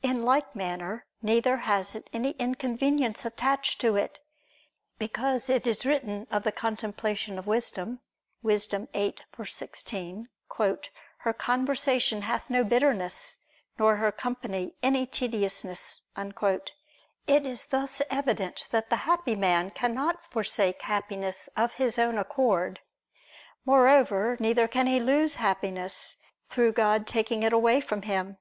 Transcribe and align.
In 0.00 0.24
like 0.24 0.56
manner 0.56 1.04
neither 1.20 1.56
has 1.58 1.94
it 1.94 2.08
any 2.10 2.30
inconvenience 2.38 3.26
attached 3.26 3.78
to 3.82 3.94
it; 3.94 4.20
because 4.98 5.50
it 5.50 5.66
is 5.66 5.84
written 5.84 6.26
of 6.30 6.44
the 6.44 6.50
contemplation 6.50 7.38
of 7.38 7.46
wisdom 7.46 8.00
(Wis. 8.42 8.66
8:16): 8.68 10.28
"Her 11.18 11.32
conversation 11.34 12.22
hath 12.22 12.48
no 12.48 12.64
bitterness, 12.64 13.36
nor 13.78 13.96
her 13.96 14.10
company 14.10 14.74
any 14.82 15.04
tediousness." 15.04 16.00
It 16.16 16.76
is 17.44 17.66
thus 17.66 18.00
evident 18.08 18.68
that 18.70 18.88
the 18.88 18.96
happy 19.04 19.36
man 19.36 19.72
cannot 19.72 20.20
forsake 20.30 20.80
Happiness 20.80 21.50
of 21.54 21.74
his 21.74 21.98
own 21.98 22.16
accord. 22.16 22.80
Moreover, 23.66 24.38
neither 24.40 24.68
can 24.68 24.86
he 24.86 24.98
lose 25.00 25.34
Happiness, 25.36 26.16
through 26.48 26.72
God 26.72 27.06
taking 27.06 27.42
it 27.42 27.52
away 27.52 27.82
from 27.82 28.00
him. 28.00 28.38